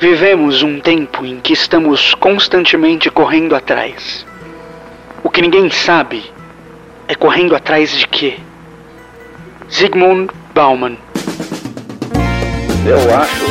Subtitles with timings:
[0.00, 4.24] Vivemos um tempo em que estamos constantemente correndo atrás.
[5.22, 6.24] O que ninguém sabe
[7.06, 8.38] é correndo atrás de quê?
[9.70, 10.96] Zygmunt Bauman.
[12.86, 13.44] Eu acho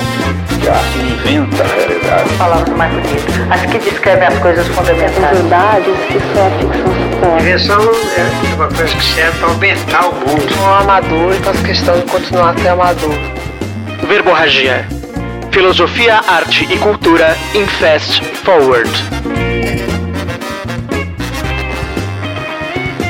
[0.59, 2.33] que a arte inventa a realidade.
[2.39, 3.51] Palavras mais bonitas.
[3.51, 5.37] As que descrevem as coisas fundamentais.
[5.37, 7.41] verdades que só a ficção supõe.
[7.41, 7.81] Invenção
[8.17, 10.61] é uma coisa que serve para aumentar o mundo.
[10.63, 13.13] Um amador e faço questão de continuar a ser amador.
[14.07, 14.98] Verborragia.
[15.59, 18.89] Filosofia, arte e cultura em Fast Forward.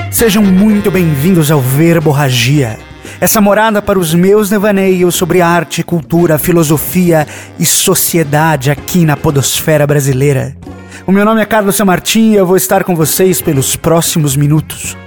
[0.09, 2.79] Sejam muito bem-vindos ao Verborragia.
[3.21, 7.27] Essa morada para os meus devaneios sobre arte, cultura, filosofia
[7.59, 10.57] e sociedade aqui na podosfera brasileira.
[11.05, 14.97] O meu nome é Carlos Samartim e eu vou estar com vocês pelos próximos minutos.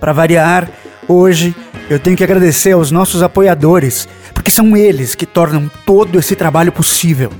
[0.00, 0.66] Para variar,
[1.08, 1.54] hoje
[1.88, 6.72] eu tenho que agradecer aos nossos apoiadores, porque são eles que tornam todo esse trabalho
[6.72, 7.30] possível.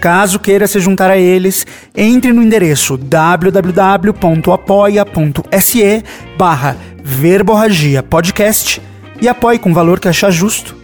[0.00, 1.66] Caso queira se juntar a eles,
[1.96, 4.14] entre no endereço www.apoia.se
[6.36, 8.80] barra Verborragia Podcast
[9.20, 10.76] e apoie com o valor que achar justo.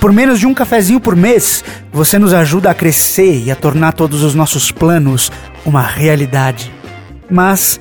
[0.00, 3.92] Por menos de um cafezinho por mês, você nos ajuda a crescer e a tornar
[3.92, 5.32] todos os nossos planos
[5.64, 6.72] uma realidade.
[7.28, 7.80] Mas,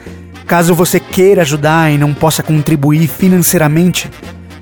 [0.50, 4.09] caso você queira ajudar e não possa contribuir financeiramente,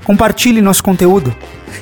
[0.03, 1.33] compartilhe nosso conteúdo.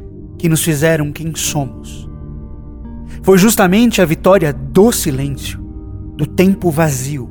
[0.42, 2.10] que nos fizeram quem somos.
[3.22, 5.62] Foi justamente a vitória do silêncio,
[6.18, 7.30] do tempo vazio,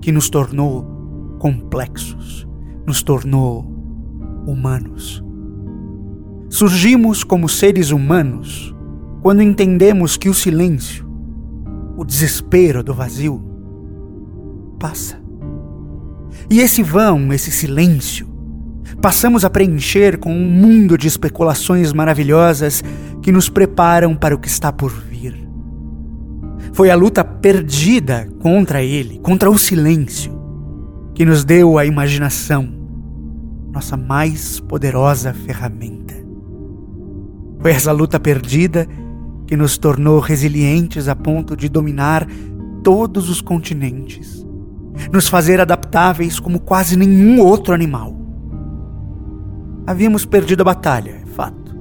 [0.00, 2.48] que nos tornou complexos,
[2.86, 3.70] nos tornou
[4.46, 5.22] humanos.
[6.48, 8.74] Surgimos como seres humanos
[9.20, 11.06] quando entendemos que o silêncio,
[11.94, 13.44] o desespero do vazio,
[14.80, 15.22] passa.
[16.50, 18.26] E esse vão, esse silêncio,
[19.00, 22.82] passamos a preencher com um mundo de especulações maravilhosas
[23.22, 25.48] que nos preparam para o que está por vir.
[26.72, 30.32] Foi a luta perdida contra ele, contra o silêncio,
[31.14, 32.68] que nos deu a imaginação,
[33.72, 36.14] nossa mais poderosa ferramenta.
[37.60, 38.86] Foi essa luta perdida
[39.46, 42.26] que nos tornou resilientes a ponto de dominar
[42.82, 44.44] todos os continentes,
[45.12, 48.23] nos fazer adaptáveis como quase nenhum outro animal.
[49.86, 51.76] Havíamos perdido a batalha, é fato,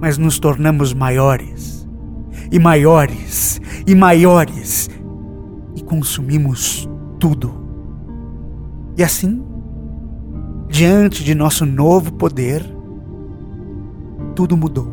[0.00, 1.88] mas nos tornamos maiores,
[2.50, 4.90] e maiores, e maiores,
[5.76, 6.90] e consumimos
[7.20, 7.54] tudo.
[8.96, 9.40] E assim,
[10.68, 12.64] diante de nosso novo poder,
[14.34, 14.92] tudo mudou.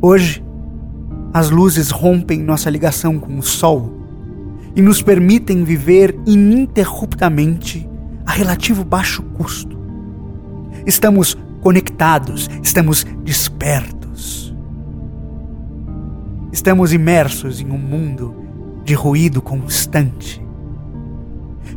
[0.00, 0.44] Hoje,
[1.34, 3.92] as luzes rompem nossa ligação com o Sol
[4.76, 7.90] e nos permitem viver ininterruptamente
[8.24, 9.81] a relativo baixo custo.
[10.86, 14.54] Estamos conectados, estamos despertos.
[16.52, 18.36] Estamos imersos em um mundo
[18.84, 20.44] de ruído constante.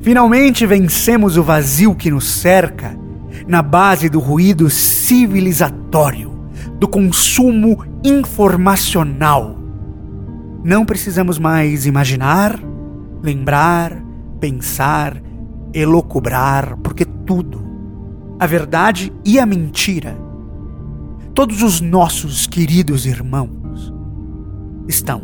[0.01, 2.97] Finalmente vencemos o vazio que nos cerca
[3.47, 6.31] na base do ruído civilizatório,
[6.79, 9.57] do consumo informacional.
[10.63, 12.59] Não precisamos mais imaginar,
[13.21, 14.03] lembrar,
[14.39, 15.21] pensar,
[15.73, 17.64] elocubrar, porque tudo,
[18.39, 20.17] a verdade e a mentira,
[21.33, 23.93] todos os nossos queridos irmãos,
[24.87, 25.21] estão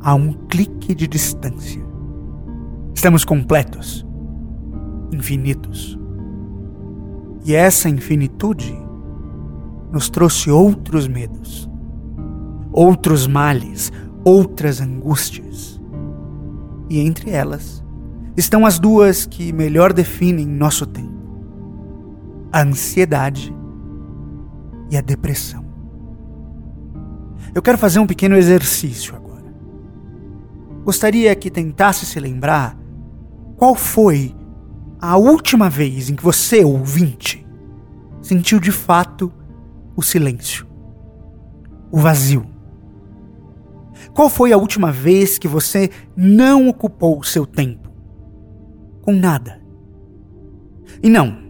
[0.00, 1.82] a um clique de distância.
[2.94, 4.06] Estamos completos,
[5.12, 5.98] infinitos.
[7.44, 8.76] E essa infinitude
[9.90, 11.68] nos trouxe outros medos,
[12.72, 13.90] outros males,
[14.24, 15.80] outras angústias.
[16.88, 17.82] E entre elas
[18.36, 21.21] estão as duas que melhor definem nosso tempo:
[22.52, 23.54] a ansiedade
[24.90, 25.64] e a depressão.
[27.54, 29.54] Eu quero fazer um pequeno exercício agora.
[30.84, 32.76] Gostaria que tentasse se lembrar
[33.56, 34.34] qual foi
[35.00, 37.46] a última vez em que você, ouvinte,
[38.20, 39.32] sentiu de fato
[39.96, 40.66] o silêncio,
[41.90, 42.46] o vazio.
[44.14, 47.90] Qual foi a última vez que você não ocupou o seu tempo
[49.00, 49.60] com nada?
[51.02, 51.41] E não,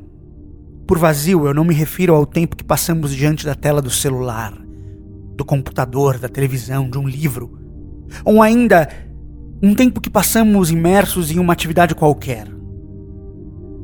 [0.87, 4.53] por vazio eu não me refiro ao tempo que passamos diante da tela do celular,
[5.37, 7.59] do computador, da televisão, de um livro,
[8.25, 8.89] ou ainda
[9.63, 12.49] um tempo que passamos imersos em uma atividade qualquer.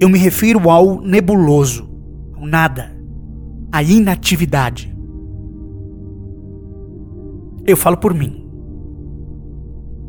[0.00, 1.88] Eu me refiro ao nebuloso,
[2.34, 2.92] ao nada,
[3.70, 4.94] à inatividade.
[7.66, 8.48] Eu falo por mim.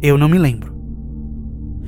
[0.01, 0.73] Eu não me lembro.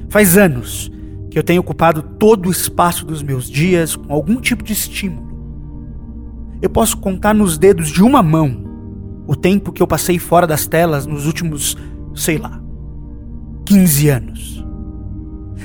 [0.09, 0.91] Faz anos
[1.31, 5.31] que eu tenho ocupado todo o espaço dos meus dias com algum tipo de estímulo.
[6.61, 8.69] Eu posso contar nos dedos de uma mão
[9.25, 11.77] o tempo que eu passei fora das telas nos últimos,
[12.13, 12.61] sei lá,
[13.65, 14.65] 15 anos.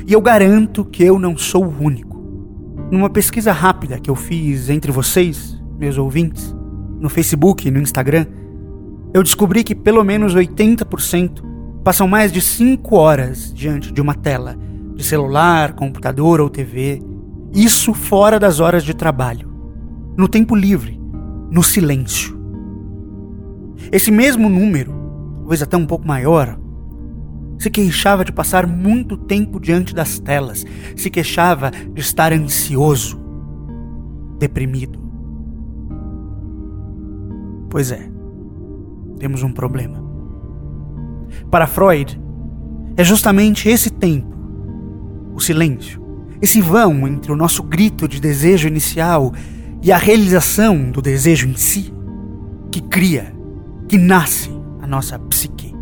[0.06, 2.16] E eu garanto que eu não sou o único.
[2.92, 6.54] Numa pesquisa rápida que eu fiz entre vocês, meus ouvintes,
[7.00, 8.26] no Facebook e no Instagram,
[9.12, 11.42] eu descobri que pelo menos 80%
[11.82, 14.56] passam mais de 5 horas diante de uma tela,
[14.96, 17.02] de celular, computador ou TV.
[17.54, 19.48] Isso fora das horas de trabalho.
[20.16, 20.98] No tempo livre,
[21.50, 22.36] no silêncio.
[23.92, 24.92] Esse mesmo número,
[25.40, 26.58] talvez até um pouco maior,
[27.58, 30.64] se queixava de passar muito tempo diante das telas,
[30.96, 33.20] se queixava de estar ansioso,
[34.38, 34.98] deprimido.
[37.70, 38.10] Pois é,
[39.18, 40.04] temos um problema.
[41.50, 42.20] Para Freud,
[42.96, 44.35] é justamente esse tempo,
[45.36, 46.02] o silêncio,
[46.40, 49.32] esse vão entre o nosso grito de desejo inicial
[49.82, 51.92] e a realização do desejo em si,
[52.72, 53.34] que cria
[53.86, 54.50] que nasce
[54.80, 55.74] a nossa psique.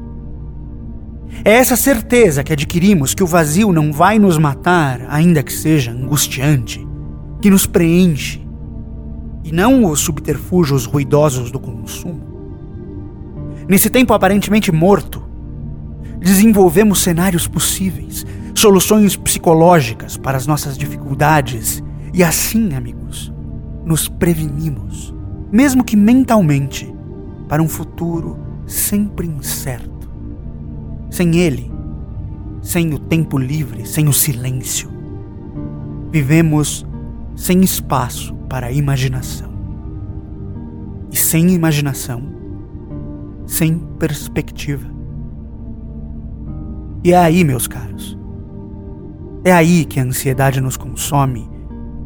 [1.44, 5.92] É essa certeza que adquirimos que o vazio não vai nos matar, ainda que seja
[5.92, 6.86] angustiante,
[7.40, 8.46] que nos preenche,
[9.42, 12.34] e não os subterfúgios ruidosos do consumo.
[13.68, 15.22] Nesse tempo aparentemente morto,
[16.18, 18.24] desenvolvemos cenários possíveis,
[18.64, 21.84] soluções psicológicas para as nossas dificuldades,
[22.14, 23.30] e assim, amigos,
[23.84, 25.14] nos prevenimos,
[25.52, 26.90] mesmo que mentalmente,
[27.46, 30.10] para um futuro sempre incerto.
[31.10, 31.70] Sem ele,
[32.62, 34.88] sem o tempo livre, sem o silêncio,
[36.10, 36.86] vivemos
[37.36, 39.52] sem espaço para a imaginação.
[41.12, 42.22] E sem imaginação,
[43.46, 44.90] sem perspectiva.
[47.04, 48.23] E é aí, meus caros,
[49.44, 51.48] é aí que a ansiedade nos consome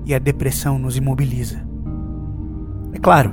[0.05, 1.65] e a depressão nos imobiliza.
[2.93, 3.33] É claro,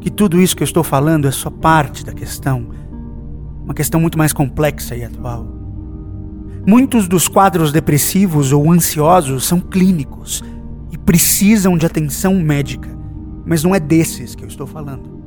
[0.00, 2.68] que tudo isso que eu estou falando é só parte da questão,
[3.62, 5.46] uma questão muito mais complexa e atual.
[6.66, 10.42] Muitos dos quadros depressivos ou ansiosos são clínicos
[10.90, 12.88] e precisam de atenção médica,
[13.46, 15.18] mas não é desses que eu estou falando.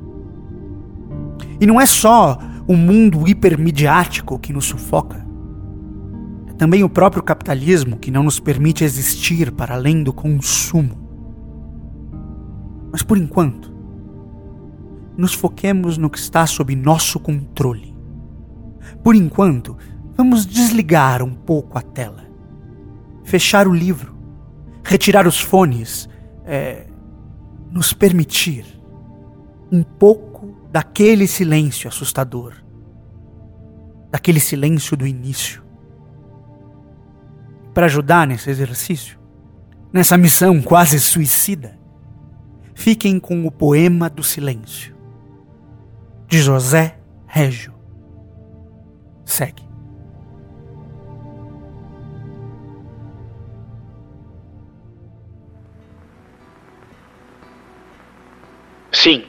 [1.59, 2.37] E não é só
[2.67, 5.25] o mundo hipermediático que nos sufoca.
[6.61, 10.95] Também o próprio capitalismo que não nos permite existir para além do consumo.
[12.91, 13.73] Mas por enquanto,
[15.17, 17.95] nos foquemos no que está sob nosso controle.
[19.03, 19.75] Por enquanto,
[20.15, 22.25] vamos desligar um pouco a tela,
[23.23, 24.15] fechar o livro,
[24.83, 26.07] retirar os fones,
[26.45, 26.85] é,
[27.71, 28.67] nos permitir
[29.71, 32.53] um pouco daquele silêncio assustador,
[34.11, 35.60] daquele silêncio do início.
[37.73, 39.17] Para ajudar nesse exercício,
[39.93, 41.77] nessa missão quase suicida,
[42.73, 44.95] fiquem com o poema do silêncio
[46.27, 46.97] de José
[47.27, 47.73] Régio.
[49.25, 49.63] Segue.
[58.91, 59.25] Sim,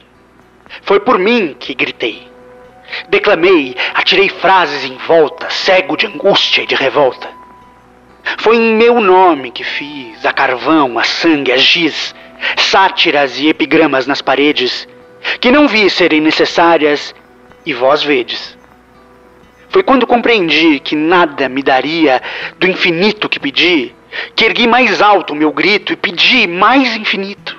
[0.83, 2.31] foi por mim que gritei.
[3.09, 7.32] Declamei, atirei frases em volta, cego de angústia e de revolta.
[8.43, 12.13] Foi em meu nome que fiz a carvão, a sangue, a giz,
[12.57, 14.85] sátiras e epigramas nas paredes
[15.39, 17.15] que não vi serem necessárias
[17.65, 18.57] e vós vedes.
[19.69, 22.21] Foi quando compreendi que nada me daria
[22.59, 23.95] do infinito que pedi,
[24.35, 27.57] que ergui mais alto o meu grito e pedi mais infinito.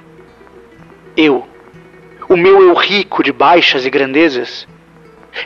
[1.17, 1.49] Eu,
[2.29, 4.69] o meu eu rico de baixas e grandezas,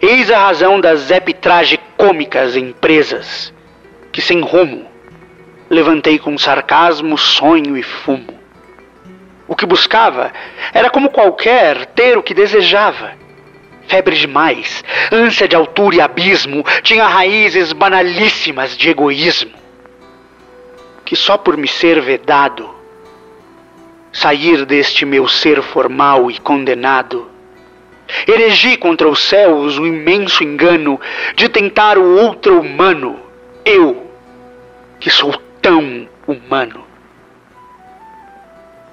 [0.03, 3.55] eis a razão das epitragicômicas empresas,
[4.11, 4.88] que sem rumo
[5.71, 8.39] levantei com sarcasmo, sonho e fumo.
[9.47, 10.33] O que buscava
[10.73, 13.19] era como qualquer ter o que desejava
[13.89, 19.53] febre demais, ânsia de altura e abismo, tinha raízes banalíssimas de egoísmo.
[21.05, 22.69] Que só por me ser vedado,
[24.13, 27.31] sair deste meu ser formal e condenado,
[28.27, 31.01] erigi contra os céus o imenso engano
[31.35, 33.19] de tentar o outro humano,
[33.65, 34.07] eu,
[35.01, 35.33] que sou
[35.69, 36.83] tão humano.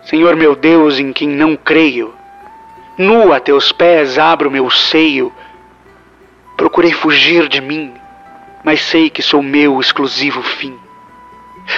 [0.04, 2.14] Senhor meu Deus, em quem não creio,
[2.98, 5.32] Nu a teus pés abro meu seio.
[6.56, 7.94] Procurei fugir de mim,
[8.64, 10.78] mas sei que sou meu exclusivo fim.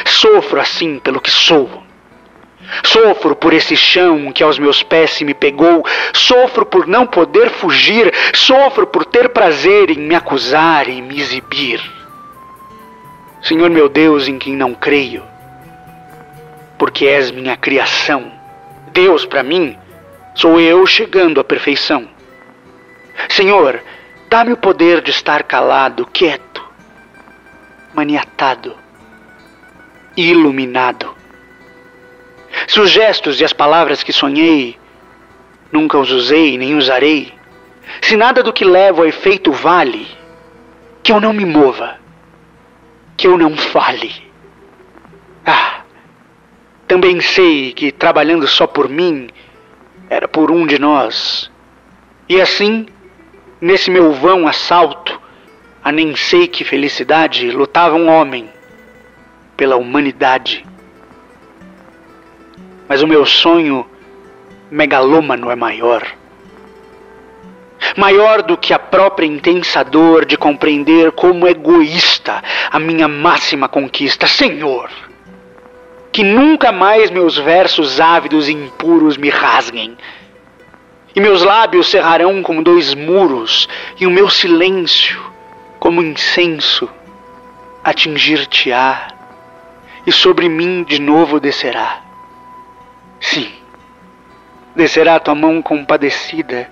[0.06, 1.84] Sofro assim pelo que sou.
[2.84, 5.84] Sofro por esse chão que aos meus pés se me pegou.
[6.14, 8.14] Sofro por não poder fugir.
[8.34, 11.97] Sofro por ter prazer em me acusar e me exibir.
[13.48, 15.24] Senhor meu Deus, em quem não creio,
[16.78, 18.32] porque és minha criação.
[18.92, 19.78] Deus para mim
[20.38, 22.08] Sou eu chegando à perfeição.
[23.28, 23.82] Senhor,
[24.30, 26.64] dá-me o poder de estar calado, quieto,
[27.92, 28.76] maniatado,
[30.16, 31.16] iluminado.
[32.68, 34.78] Se os gestos e as palavras que sonhei
[35.72, 37.34] nunca os usei nem usarei,
[38.00, 40.08] se nada do que levo a efeito vale,
[41.02, 41.98] que eu não me mova,
[43.18, 44.14] que eu não fale.
[45.44, 45.82] Ah,
[46.88, 49.28] também sei que trabalhando só por mim,
[50.10, 51.52] era por um de nós.
[52.30, 52.86] E assim,
[53.60, 55.20] nesse meu vão assalto,
[55.84, 58.50] a nem sei que felicidade, lutava um homem
[59.58, 60.66] pela humanidade.
[62.88, 63.86] Mas o meu sonho
[64.70, 66.06] megalômano é maior.
[67.98, 74.26] Maior do que a própria intensa dor de compreender como egoísta a minha máxima conquista.
[74.26, 74.90] Senhor!
[76.18, 79.96] que nunca mais meus versos ávidos e impuros me rasguem.
[81.16, 85.22] E meus lábios cerrarão como dois muros, e o meu silêncio,
[85.80, 86.90] como incenso,
[87.84, 89.10] atingir-te-á,
[90.08, 92.02] e sobre mim de novo descerá.
[93.20, 93.52] Sim,
[94.76, 96.68] descerá tua mão compadecida,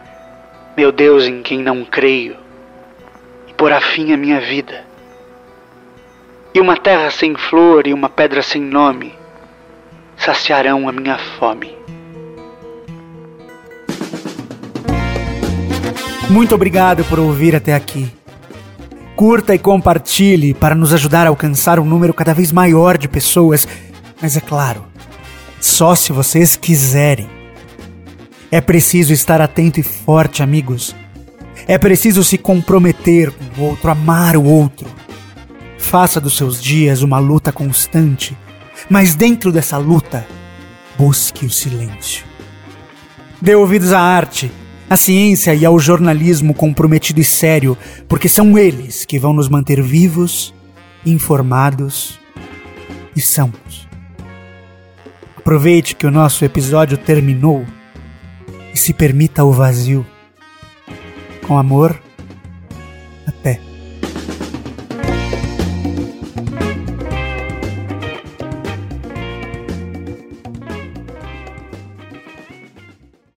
[0.77, 2.35] meu Deus em quem não creio,
[3.47, 4.83] e porá fim à minha vida.
[6.53, 9.13] E uma terra sem flor e uma pedra sem nome,
[10.17, 11.73] saciarão a minha fome.
[16.29, 18.11] Muito obrigado por ouvir até aqui.
[19.15, 23.65] Curta e compartilhe para nos ajudar a alcançar um número cada vez maior de pessoas,
[24.21, 24.83] mas é claro,
[25.61, 27.44] só se vocês quiserem.
[28.51, 30.95] É preciso estar atento e forte, amigos.
[31.67, 34.87] É preciso se comprometer com o outro, amar o outro.
[35.77, 38.35] Faça dos seus dias uma luta constante
[38.89, 40.25] mas dentro dessa luta,
[40.97, 42.25] busque o silêncio.
[43.41, 44.51] Dê ouvidos à arte,
[44.89, 49.81] à ciência e ao jornalismo comprometido e sério, porque são eles que vão nos manter
[49.81, 50.53] vivos,
[51.05, 52.19] informados
[53.15, 53.87] e sãos.
[55.37, 57.65] Aproveite que o nosso episódio terminou
[58.75, 60.05] e se permita o vazio.
[61.47, 61.97] Com amor,
[63.25, 63.64] até.